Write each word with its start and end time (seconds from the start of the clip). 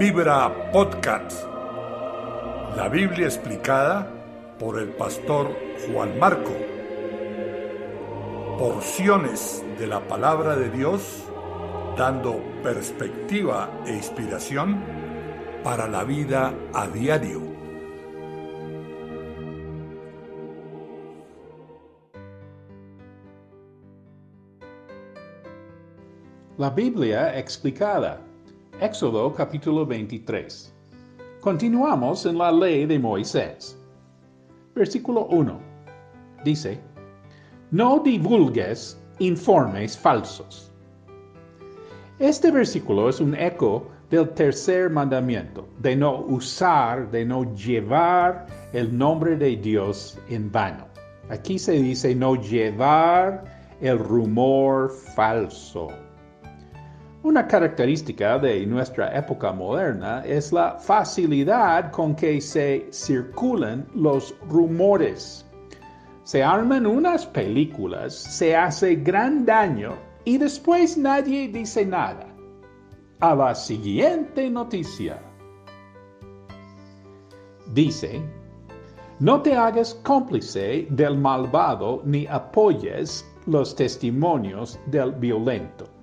Vibra 0.00 0.72
Podcast. 0.72 1.44
La 2.74 2.88
Biblia 2.88 3.26
explicada 3.26 4.10
por 4.58 4.78
el 4.78 4.88
pastor 4.94 5.54
Juan 5.86 6.18
Marco. 6.18 6.56
Porciones 8.58 9.62
de 9.78 9.86
la 9.86 10.00
palabra 10.00 10.56
de 10.56 10.70
Dios 10.70 11.22
dando 11.98 12.42
perspectiva 12.62 13.68
e 13.84 13.92
inspiración 13.92 14.82
para 15.62 15.86
la 15.86 16.02
vida 16.04 16.54
a 16.72 16.86
diario. 16.86 17.42
La 26.56 26.70
Biblia 26.70 27.38
explicada 27.38 28.29
Éxodo 28.80 29.34
capítulo 29.34 29.84
23. 29.84 30.72
Continuamos 31.42 32.24
en 32.24 32.38
la 32.38 32.50
ley 32.50 32.86
de 32.86 32.98
Moisés. 32.98 33.76
Versículo 34.74 35.26
1. 35.26 35.60
Dice, 36.46 36.80
no 37.72 37.98
divulgues 37.98 38.98
informes 39.18 39.98
falsos. 39.98 40.72
Este 42.18 42.50
versículo 42.50 43.10
es 43.10 43.20
un 43.20 43.34
eco 43.34 43.86
del 44.08 44.30
tercer 44.30 44.88
mandamiento, 44.88 45.68
de 45.80 45.94
no 45.94 46.22
usar, 46.22 47.10
de 47.10 47.26
no 47.26 47.54
llevar 47.54 48.46
el 48.72 48.96
nombre 48.96 49.36
de 49.36 49.56
Dios 49.56 50.18
en 50.30 50.50
vano. 50.50 50.86
Aquí 51.28 51.58
se 51.58 51.72
dice 51.72 52.14
no 52.14 52.34
llevar 52.34 53.44
el 53.82 53.98
rumor 53.98 54.90
falso. 55.14 55.88
Una 57.22 57.46
característica 57.46 58.38
de 58.38 58.64
nuestra 58.64 59.14
época 59.14 59.52
moderna 59.52 60.24
es 60.24 60.54
la 60.54 60.78
facilidad 60.78 61.92
con 61.92 62.16
que 62.16 62.40
se 62.40 62.88
circulan 62.90 63.86
los 63.94 64.34
rumores. 64.48 65.44
Se 66.22 66.42
arman 66.42 66.86
unas 66.86 67.26
películas, 67.26 68.14
se 68.14 68.56
hace 68.56 68.94
gran 68.96 69.44
daño 69.44 69.98
y 70.24 70.38
después 70.38 70.96
nadie 70.96 71.48
dice 71.48 71.84
nada. 71.84 72.26
A 73.20 73.34
la 73.34 73.54
siguiente 73.54 74.48
noticia. 74.48 75.20
Dice, 77.74 78.22
no 79.18 79.42
te 79.42 79.54
hagas 79.54 79.92
cómplice 80.04 80.86
del 80.88 81.18
malvado 81.18 82.00
ni 82.02 82.26
apoyes 82.28 83.30
los 83.44 83.76
testimonios 83.76 84.80
del 84.86 85.12
violento 85.12 85.99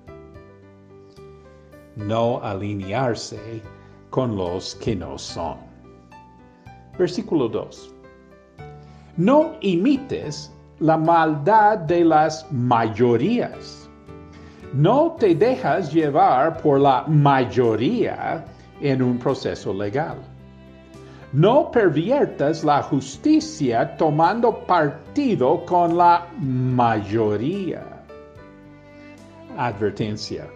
no 1.97 2.39
alinearse 2.43 3.61
con 4.09 4.35
los 4.35 4.75
que 4.75 4.95
no 4.95 5.17
son. 5.17 5.57
Versículo 6.97 7.49
2. 7.49 7.93
No 9.17 9.55
imites 9.61 10.53
la 10.79 10.97
maldad 10.97 11.79
de 11.79 12.05
las 12.05 12.49
mayorías. 12.51 13.89
No 14.73 15.15
te 15.19 15.33
dejas 15.33 15.91
llevar 15.91 16.61
por 16.61 16.79
la 16.79 17.03
mayoría 17.07 18.45
en 18.81 19.01
un 19.01 19.17
proceso 19.17 19.73
legal. 19.73 20.17
No 21.33 21.71
perviertas 21.71 22.63
la 22.63 22.81
justicia 22.83 23.97
tomando 23.97 24.65
partido 24.65 25.65
con 25.65 25.97
la 25.97 26.27
mayoría. 26.39 27.83
Advertencia 29.57 30.47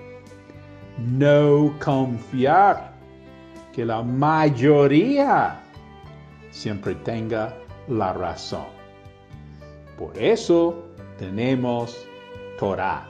no 0.97 1.73
confiar 1.83 2.91
que 3.73 3.85
la 3.85 4.03
mayoría 4.03 5.59
siempre 6.51 6.95
tenga 6.95 7.53
la 7.87 8.13
razón. 8.13 8.67
Por 9.97 10.17
eso 10.17 10.83
tenemos 11.17 12.05
Torah. 12.59 13.07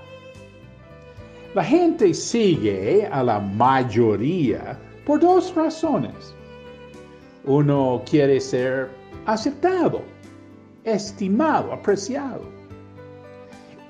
La 1.54 1.64
gente 1.64 2.14
sigue 2.14 3.08
a 3.12 3.24
la 3.24 3.40
mayoría 3.40 4.78
por 5.06 5.20
dos 5.20 5.54
razones. 5.56 6.34
Uno 7.44 8.02
quiere 8.10 8.40
ser 8.40 8.90
aceptado, 9.26 10.02
estimado, 10.84 11.74
apreciado. 11.74 12.42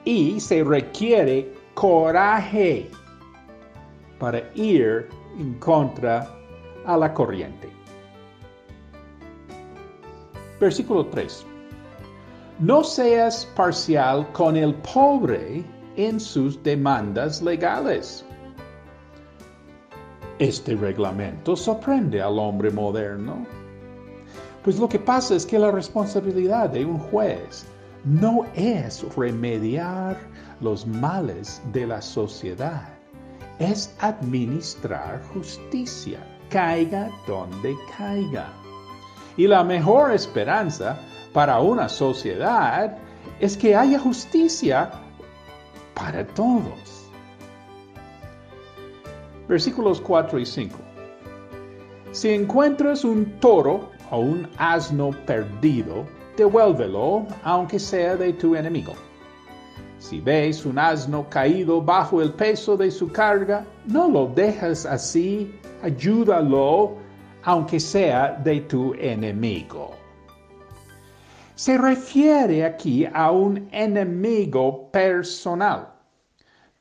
Y 0.06 0.40
se 0.40 0.64
requiere 0.64 1.54
coraje 1.76 2.90
para 4.22 4.40
ir 4.54 5.10
en 5.40 5.56
contra 5.56 6.32
a 6.86 6.96
la 6.96 7.12
corriente. 7.12 7.68
Versículo 10.60 11.08
3. 11.08 11.44
No 12.60 12.84
seas 12.84 13.48
parcial 13.56 14.32
con 14.32 14.56
el 14.56 14.76
pobre 14.76 15.66
en 15.96 16.20
sus 16.20 16.62
demandas 16.62 17.42
legales. 17.42 18.24
Este 20.38 20.76
reglamento 20.76 21.56
sorprende 21.56 22.22
al 22.22 22.38
hombre 22.38 22.70
moderno. 22.70 23.44
Pues 24.64 24.78
lo 24.78 24.88
que 24.88 25.00
pasa 25.00 25.36
es 25.36 25.48
que 25.48 25.58
la 25.58 25.72
responsabilidad 25.72 26.70
de 26.70 26.86
un 26.86 27.00
juez 27.00 27.66
no 28.06 28.46
es 28.54 29.04
remediar 29.16 30.16
los 30.60 30.86
males 30.86 31.60
de 31.74 31.88
la 31.88 32.04
sociedad 32.04 33.01
es 33.60 33.96
administrar 34.00 35.22
justicia, 35.34 36.20
caiga 36.50 37.10
donde 37.28 37.76
caiga. 37.98 38.48
Y 39.38 39.48
la 39.48 39.64
mejor 39.64 40.12
esperanza 40.12 41.00
para 41.34 41.60
una 41.60 41.88
sociedad 41.88 42.98
es 43.40 43.56
que 43.56 43.76
haya 43.76 44.00
justicia 44.00 44.92
para 45.94 46.26
todos. 46.26 47.10
Versículos 49.48 50.02
4 50.02 50.40
y 50.40 50.46
5. 50.46 50.78
Si 52.12 52.30
encuentras 52.30 53.04
un 53.04 53.40
toro 53.40 53.92
o 54.10 54.20
un 54.20 54.50
asno 54.58 55.12
perdido, 55.26 56.06
devuélvelo 56.36 57.26
aunque 57.44 57.80
sea 57.80 58.16
de 58.16 58.34
tu 58.34 58.56
enemigo 58.56 58.94
si 60.02 60.20
ves 60.20 60.66
un 60.66 60.80
asno 60.80 61.30
caído 61.30 61.80
bajo 61.80 62.24
el 62.24 62.34
peso 62.34 62.76
de 62.76 62.90
su 62.90 63.08
carga, 63.12 63.64
no 63.86 64.10
lo 64.10 64.26
dejas 64.26 64.84
así, 64.84 65.54
ayúdalo, 65.84 66.98
aunque 67.44 67.80
sea 67.80 68.32
de 68.44 68.62
tu 68.62 68.96
enemigo. 68.96 69.92
Se 71.54 71.78
refiere 71.78 72.66
aquí 72.66 73.06
a 73.14 73.30
un 73.30 73.70
enemigo 73.72 74.90
personal. 74.90 75.90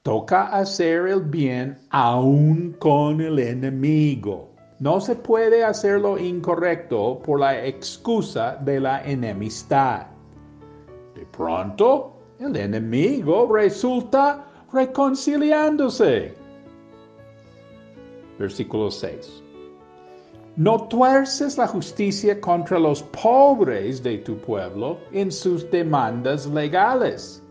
Toca 0.03 0.47
hacer 0.47 1.07
el 1.07 1.21
bien 1.21 1.77
aún 1.91 2.75
con 2.79 3.21
el 3.21 3.39
enemigo. 3.39 4.49
No 4.79 4.99
se 4.99 5.15
puede 5.15 5.63
hacer 5.63 6.01
lo 6.01 6.17
incorrecto 6.17 7.21
por 7.23 7.41
la 7.41 7.67
excusa 7.67 8.57
de 8.63 8.81
la 8.81 9.05
enemistad. 9.05 10.07
De 11.15 11.27
pronto, 11.27 12.20
el 12.41 12.57
enemigo 12.57 13.53
resulta 13.53 14.47
reconciliándose. 14.73 16.35
Versículo 18.39 18.91
6. 18.91 19.43
No 20.57 20.89
tuerces 20.89 21.59
la 21.59 21.67
justicia 21.67 22.41
contra 22.41 22.79
los 22.79 23.03
pobres 23.03 24.03
de 24.03 24.19
tu 24.19 24.37
pueblo 24.39 24.99
en 25.13 25.31
sus 25.31 25.71
demandas 25.71 26.47
legales. 26.47 27.43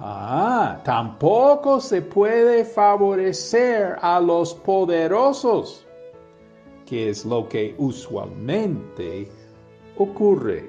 Ah, 0.00 0.80
tampoco 0.84 1.80
se 1.80 2.02
puede 2.02 2.64
favorecer 2.64 3.96
a 4.02 4.18
los 4.18 4.52
poderosos, 4.52 5.86
que 6.86 7.10
es 7.10 7.24
lo 7.24 7.48
que 7.48 7.74
usualmente 7.78 9.30
ocurre. 9.96 10.68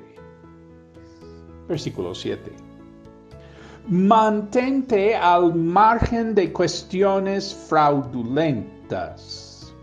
Versículo 1.68 2.14
7 2.14 2.63
mantente 3.88 5.16
al 5.16 5.54
margen 5.54 6.36
de 6.36 6.52
cuestiones 6.54 7.54
fraudulentas. 7.54 9.74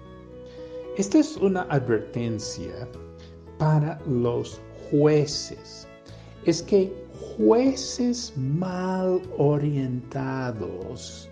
Esta 0.96 1.18
es 1.18 1.36
una 1.36 1.62
advertencia 1.62 2.88
para 3.58 3.98
los 4.06 4.60
jueces. 4.90 5.86
Es 6.44 6.62
que 6.62 6.92
jueces 7.36 8.32
mal 8.36 9.20
orientados, 9.36 11.28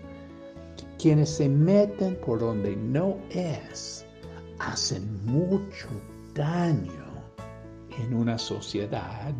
quienes 0.99 1.29
se 1.29 1.49
meten 1.49 2.15
por 2.25 2.39
donde 2.39 2.75
no 2.75 3.17
es, 3.31 4.05
hacen 4.59 5.25
mucho 5.25 5.87
daño 6.35 7.05
en 7.97 8.13
una 8.13 8.37
sociedad 8.37 9.33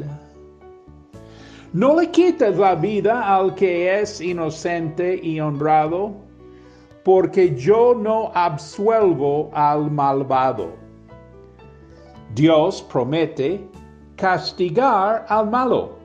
no 1.74 1.96
le 1.96 2.10
quites 2.10 2.58
la 2.58 2.74
vida 2.74 3.22
al 3.22 3.54
que 3.54 4.00
es 4.00 4.20
inocente 4.20 5.20
y 5.22 5.40
honrado, 5.40 6.16
porque 7.04 7.56
yo 7.56 7.94
no 7.94 8.32
absuelvo 8.34 9.52
al 9.54 9.92
malvado. 9.92 10.74
Dios 12.34 12.82
promete 12.92 13.68
castigar 14.16 15.26
al 15.30 15.50
malo. 15.50 15.98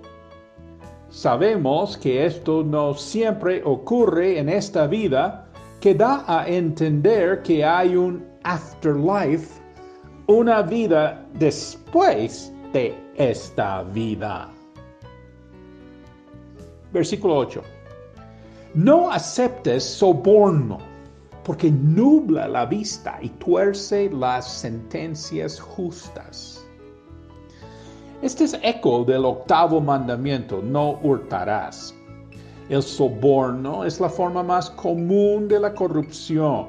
Sabemos 1.08 1.96
que 1.96 2.26
esto 2.26 2.62
no 2.62 2.93
siempre 2.94 3.62
ocurre 3.64 4.38
en 4.38 4.49
esta 4.49 4.87
vida, 4.87 5.46
que 5.81 5.94
da 5.94 6.25
a 6.26 6.46
entender 6.46 7.43
que 7.43 7.64
hay 7.64 7.96
un 7.96 8.26
afterlife, 8.43 9.60
una 10.26 10.62
vida 10.62 11.25
después 11.34 12.52
de 12.72 12.94
esta 13.17 13.82
vida. 13.82 14.53
Versículo 16.94 17.38
8. 17.38 17.61
No 18.75 19.11
aceptes 19.11 19.82
soborno, 19.82 20.79
porque 21.43 21.69
nubla 21.69 22.46
la 22.46 22.67
vista 22.67 23.19
y 23.20 23.31
tuerce 23.31 24.08
las 24.11 24.49
sentencias 24.49 25.58
justas. 25.58 26.64
Este 28.23 28.44
es 28.44 28.56
eco 28.62 29.05
del 29.05 29.25
octavo 29.25 29.81
mandamiento, 29.81 30.62
no 30.62 31.00
hurtarás. 31.02 31.93
El 32.69 32.82
soborno 32.82 33.85
es 33.85 33.99
la 33.99 34.08
forma 34.08 34.44
más 34.44 34.70
común 34.70 35.49
de 35.49 35.58
la 35.58 35.75
corrupción. 35.75 36.69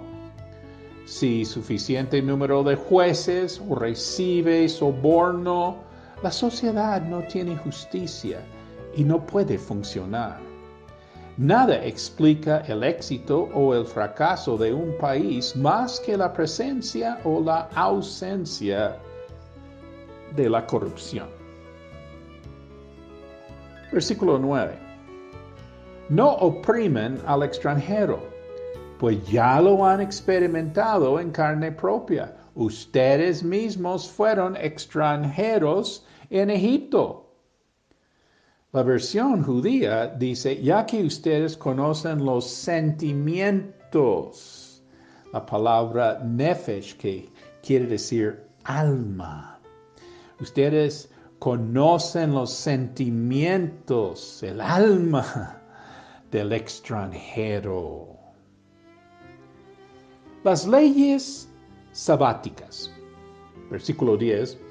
Si 1.05 1.45
suficiente 1.45 2.19
número 2.19 2.63
de 2.63 2.75
jueces 2.75 3.61
recibe 3.69 4.67
soborno, 4.69 5.77
la 6.23 6.31
sociedad 6.31 6.99
no 7.03 7.21
tiene 7.27 7.55
justicia 7.57 8.39
y 8.95 9.03
no 9.03 9.25
puede 9.25 9.57
funcionar. 9.57 10.39
Nada 11.37 11.83
explica 11.85 12.59
el 12.67 12.83
éxito 12.83 13.49
o 13.53 13.73
el 13.75 13.85
fracaso 13.85 14.57
de 14.57 14.73
un 14.73 14.97
país 14.97 15.53
más 15.55 15.99
que 15.99 16.15
la 16.15 16.31
presencia 16.31 17.19
o 17.25 17.41
la 17.41 17.67
ausencia 17.75 18.97
de 20.33 20.49
la 20.49 20.65
corrupción. 20.65 21.27
Versículo 23.91 24.39
9. 24.39 24.79
No 26.09 26.29
oprimen 26.35 27.19
al 27.25 27.43
extranjero, 27.43 28.19
pues 28.97 29.25
ya 29.27 29.59
lo 29.59 29.85
han 29.85 29.99
experimentado 29.99 31.19
en 31.19 31.31
carne 31.31 31.71
propia. 31.71 32.33
Ustedes 32.55 33.43
mismos 33.43 34.09
fueron 34.09 34.55
extranjeros 34.55 36.05
en 36.29 36.49
Egipto. 36.49 37.24
La 38.75 38.83
versión 38.83 39.41
judía 39.41 40.05
dice, 40.07 40.61
ya 40.61 40.85
que 40.85 41.01
ustedes 41.05 41.55
conocen 41.55 42.25
los 42.25 42.45
sentimientos, 42.45 44.83
la 45.31 45.45
palabra 45.45 46.19
nefesh 46.21 46.97
que 46.97 47.29
quiere 47.63 47.85
decir 47.85 48.43
alma. 48.65 49.61
Ustedes 50.41 51.09
conocen 51.39 52.33
los 52.33 52.51
sentimientos, 52.51 54.43
el 54.43 54.59
alma 54.59 55.61
del 56.31 56.51
extranjero. 56.51 58.09
Las 60.43 60.67
leyes 60.67 61.47
sabáticas. 61.93 62.91
Versículo 63.71 64.17
10 64.17 64.64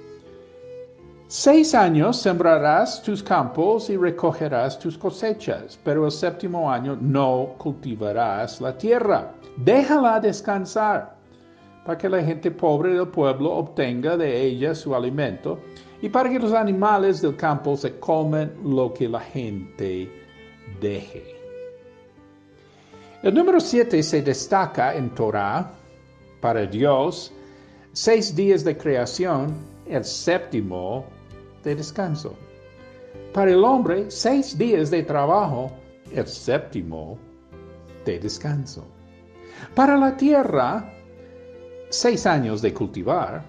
Seis 1.37 1.75
años 1.75 2.19
sembrarás 2.19 3.03
tus 3.03 3.21
campos 3.21 3.91
y 3.91 3.97
recogerás 3.97 4.79
tus 4.79 4.97
cosechas, 4.97 5.77
pero 5.83 6.07
el 6.07 6.13
séptimo 6.13 6.71
año 6.71 6.97
no 7.01 7.57
cultivarás 7.59 8.61
la 8.61 8.79
tierra. 8.79 9.33
Déjala 9.57 10.21
descansar, 10.21 11.17
para 11.85 11.99
que 11.99 12.09
la 12.09 12.23
gente 12.23 12.53
pobre 12.53 12.95
del 12.95 13.09
pueblo 13.09 13.51
obtenga 13.51 14.17
de 14.17 14.43
ella 14.43 14.77
su 14.77 14.95
alimento, 14.95 15.59
y 16.01 16.09
para 16.09 16.31
que 16.31 16.39
los 16.39 16.53
animales 16.53 17.21
del 17.21 17.35
campo 17.35 17.77
se 17.77 17.99
comen 17.99 18.53
lo 18.63 18.95
que 18.95 19.09
la 19.09 19.19
gente 19.19 20.09
deje. 20.81 21.35
El 23.25 23.35
número 23.35 23.59
siete 23.59 24.05
se 24.05 24.23
destaca 24.23 24.95
en 24.95 25.11
Torah 25.11 25.69
para 26.41 26.65
Dios, 26.65 27.33
seis 27.93 28.37
días 28.37 28.63
de 28.63 28.77
creación, 28.77 29.53
el 29.89 30.05
séptimo 30.05 31.05
de 31.65 31.75
descanso. 31.75 32.35
Para 33.33 33.51
el 33.51 33.65
hombre, 33.65 34.11
seis 34.11 34.57
días 34.57 34.91
de 34.91 35.03
trabajo, 35.03 35.73
el 36.13 36.27
séptimo 36.27 37.19
de 38.05 38.19
descanso. 38.19 38.85
Para 39.75 39.97
la 39.97 40.17
tierra, 40.17 40.93
seis 41.91 42.27
años 42.27 42.63
de 42.63 42.73
cultivar, 42.73 43.43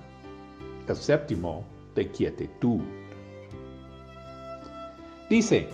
el 0.88 0.96
séptimo 0.96 1.64
de 1.94 2.10
quietud. 2.10 2.82
Dice, 5.30 5.68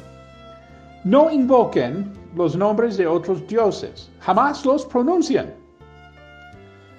no 1.04 1.30
invoquen 1.30 2.14
los 2.36 2.56
nombres 2.56 2.98
de 2.98 3.08
otros 3.08 3.46
dioses, 3.48 4.10
jamás 4.22 4.66
los 4.66 4.86
pronuncian. 4.86 5.54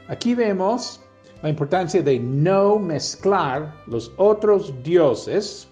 Aquí 0.08 0.34
vemos 0.34 1.00
la 1.42 1.48
importancia 1.48 2.02
de 2.02 2.18
no 2.20 2.78
mezclar 2.78 3.74
los 3.86 4.12
otros 4.16 4.72
dioses 4.82 5.68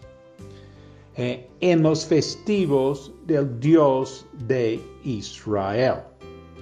eh, 1.16 1.48
en 1.60 1.82
los 1.82 2.04
festivos 2.04 3.12
del 3.26 3.58
Dios 3.60 4.26
de 4.46 4.80
Israel. 5.04 6.02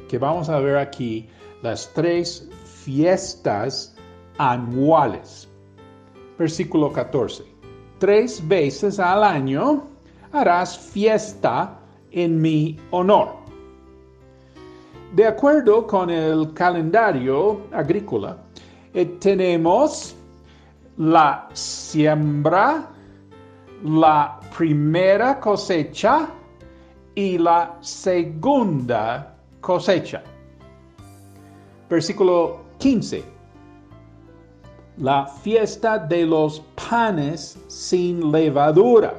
Que 0.09 0.19
vamos 0.19 0.49
a 0.49 0.59
ver 0.61 0.77
aquí 0.77 1.27
las 1.63 1.91
tres 1.95 2.49
fiestas 2.85 3.95
anuales. 4.37 5.49
Versículo 6.39 6.93
14. 6.93 7.45
Tres 7.99 8.47
veces 8.47 8.99
al 8.99 9.25
año 9.25 9.85
harás 10.33 10.79
fiesta 10.79 11.81
en 12.11 12.41
mi 12.41 12.79
honor. 12.91 13.39
De 15.15 15.27
acuerdo 15.27 15.87
con 15.87 16.11
el 16.11 16.53
calendario 16.53 17.63
agrícola, 17.73 18.37
eh, 18.95 19.05
tenemos 19.21 20.15
la 20.97 21.49
siembra, 21.53 22.89
la 23.85 24.41
primera 24.57 25.39
cosecha 25.39 26.29
y 27.15 27.39
la 27.39 27.77
segunda 27.81 29.37
cosecha. 29.61 30.23
Versículo 31.89 32.61
15. 32.79 33.25
La 34.99 35.27
fiesta 35.27 35.99
de 35.99 36.27
los 36.27 36.61
panes 36.91 37.59
sin 37.69 38.33
levadura. 38.33 39.15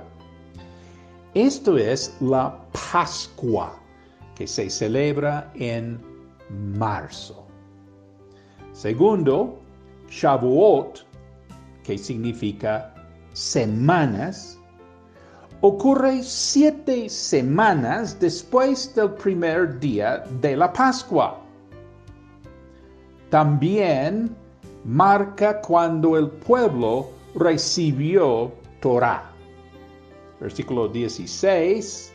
Esto 1.33 1.77
es 1.77 2.15
la 2.19 2.57
Pascua 2.91 3.73
que 4.35 4.45
se 4.45 4.69
celebra 4.69 5.51
en 5.55 5.99
marzo. 6.77 7.48
Segundo, 8.79 9.59
Shavuot, 10.09 11.03
que 11.83 11.97
significa 11.97 12.93
semanas, 13.33 14.57
ocurre 15.59 16.23
siete 16.23 17.09
semanas 17.09 18.17
después 18.21 18.95
del 18.95 19.15
primer 19.15 19.81
día 19.81 20.23
de 20.39 20.55
la 20.55 20.71
Pascua. 20.71 21.41
También 23.29 24.33
marca 24.85 25.59
cuando 25.59 26.17
el 26.17 26.29
pueblo 26.29 27.09
recibió 27.35 28.49
Torah. 28.79 29.29
Versículo 30.39 30.87
16. 30.87 32.13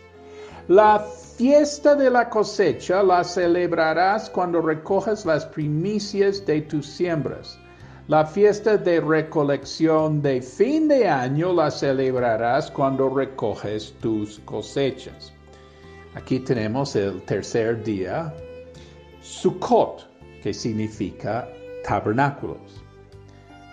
La 0.68 1.04
fiesta 1.36 1.96
de 1.96 2.10
la 2.10 2.30
cosecha 2.30 3.02
la 3.02 3.24
celebrarás 3.24 4.30
cuando 4.30 4.60
recojas 4.60 5.26
las 5.26 5.44
primicias 5.44 6.46
de 6.46 6.62
tus 6.62 6.86
siembras. 6.86 7.58
La 8.06 8.24
fiesta 8.24 8.76
de 8.76 9.00
recolección 9.00 10.22
de 10.22 10.40
fin 10.40 10.86
de 10.86 11.08
año 11.08 11.52
la 11.52 11.72
celebrarás 11.72 12.70
cuando 12.70 13.08
recoges 13.08 13.94
tus 14.00 14.38
cosechas. 14.40 15.32
Aquí 16.14 16.38
tenemos 16.38 16.94
el 16.94 17.20
tercer 17.22 17.82
día, 17.82 18.32
Sukkot, 19.20 20.06
que 20.40 20.54
significa 20.54 21.48
tabernáculos. 21.84 22.80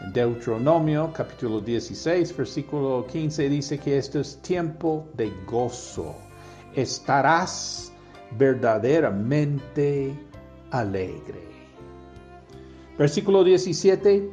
En 0.04 0.14
Deuteronomio 0.14 1.12
capítulo 1.14 1.62
16, 1.62 2.36
versículo 2.36 3.06
15 3.06 3.50
dice 3.50 3.78
que 3.78 4.00
esto 4.00 4.20
es 4.20 4.42
tiempo 4.42 5.08
de 5.14 5.32
gozo 5.46 6.16
estarás 6.76 7.94
verdaderamente 8.38 10.16
alegre. 10.72 11.52
Versículo 12.98 13.44
17. 13.44 14.30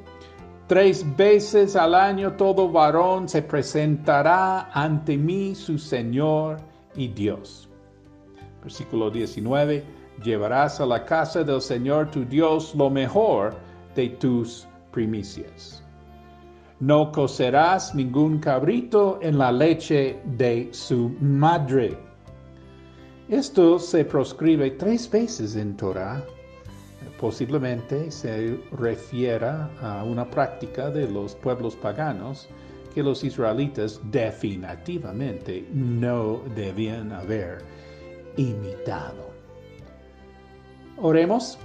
Tres 0.66 1.04
veces 1.16 1.76
al 1.76 1.94
año 1.94 2.34
todo 2.34 2.70
varón 2.70 3.28
se 3.28 3.40
presentará 3.40 4.70
ante 4.72 5.16
mí 5.16 5.54
su 5.54 5.78
Señor 5.78 6.58
y 6.94 7.08
Dios. 7.08 7.68
Versículo 8.62 9.10
19. 9.10 9.84
llevarás 10.22 10.80
a 10.80 10.86
la 10.86 11.04
casa 11.04 11.44
del 11.44 11.62
Señor 11.62 12.10
tu 12.10 12.24
Dios 12.24 12.74
lo 12.74 12.90
mejor 12.90 13.54
de 13.94 14.08
tus 14.10 14.66
primicias. 14.90 15.82
No 16.80 17.10
cocerás 17.12 17.94
ningún 17.94 18.38
cabrito 18.38 19.18
en 19.22 19.38
la 19.38 19.50
leche 19.50 20.20
de 20.24 20.68
su 20.72 21.08
madre. 21.20 22.07
Esto 23.28 23.78
se 23.78 24.06
proscribe 24.06 24.70
tres 24.70 25.10
veces 25.10 25.54
en 25.54 25.76
Torah. 25.76 26.24
Posiblemente 27.20 28.10
se 28.10 28.58
refiera 28.72 29.70
a 29.82 30.02
una 30.02 30.30
práctica 30.30 30.88
de 30.90 31.10
los 31.10 31.34
pueblos 31.34 31.76
paganos 31.76 32.48
que 32.94 33.02
los 33.02 33.22
israelitas 33.24 34.00
definitivamente 34.10 35.68
no 35.70 36.40
debían 36.56 37.12
haber 37.12 37.58
imitado. 38.38 39.30
Oremos. 40.96 41.58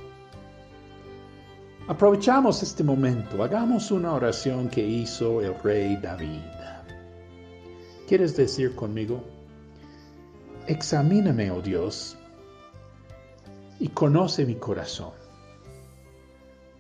Aprovechamos 1.88 2.62
este 2.62 2.84
momento, 2.84 3.42
hagamos 3.42 3.90
una 3.90 4.14
oración 4.14 4.68
que 4.68 4.86
hizo 4.86 5.42
el 5.42 5.54
rey 5.64 5.98
David. 6.02 6.42
¿Quieres 8.08 8.36
decir 8.36 8.76
conmigo? 8.76 9.24
Examíname, 10.68 11.52
oh 11.52 11.62
Dios, 11.62 12.18
y 13.80 13.90
conoce 13.90 14.46
mi 14.46 14.56
corazón. 14.56 15.14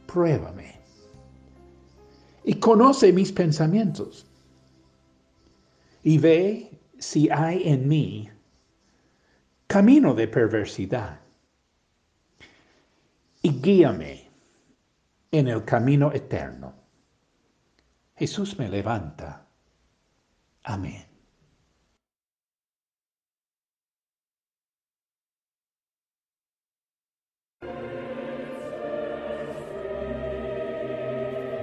Pruébame 0.05 0.83
y 2.43 2.55
conoce 2.55 3.11
mis 3.13 3.31
pensamientos. 3.31 4.25
Y 6.03 6.17
ve 6.17 6.79
si 6.99 7.29
hay 7.29 7.67
en 7.67 7.87
mí 7.87 8.29
camino 9.67 10.13
de 10.13 10.27
perversidad. 10.27 11.19
Y 13.41 13.61
guíame 13.61 14.29
en 15.31 15.47
el 15.47 15.65
camino 15.65 16.11
eterno. 16.13 16.73
Jesús 18.15 18.57
me 18.59 18.69
levanta. 18.69 19.47
Amén. 20.63 21.12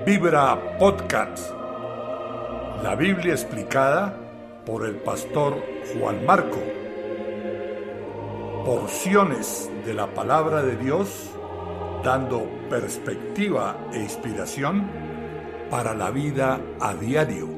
Vibra 0.07 0.79
Podcast. 0.79 1.51
La 2.83 2.95
Biblia 2.95 3.35
explicada 3.35 4.17
por 4.65 4.87
el 4.87 4.95
pastor 4.95 5.63
Juan 5.93 6.25
Marco. 6.25 6.59
Porciones 8.65 9.71
de 9.85 9.93
la 9.93 10.07
palabra 10.07 10.63
de 10.63 10.77
Dios 10.77 11.31
dando 12.03 12.49
perspectiva 12.71 13.77
e 13.93 13.99
inspiración 13.99 14.89
para 15.69 15.93
la 15.93 16.11
vida 16.11 16.59
a 16.81 16.95
diario. 16.95 17.50